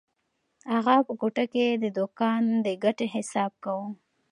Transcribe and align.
اغا 0.77 0.97
په 1.07 1.13
کوټه 1.21 1.45
کې 1.53 1.65
د 1.83 1.85
دوکان 1.97 2.43
د 2.65 2.67
ګټې 2.83 3.07
حساب 3.15 3.51
کاوه. 3.63 3.87